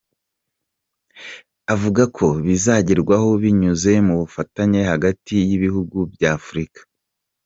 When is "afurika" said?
6.39-6.79